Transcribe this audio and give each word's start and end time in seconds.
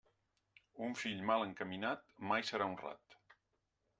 Un 0.85 0.95
fill 1.01 1.19
mal 1.31 1.45
encaminat, 1.49 2.03
mai 2.31 2.47
serà 2.51 2.69
honrat. 2.71 3.17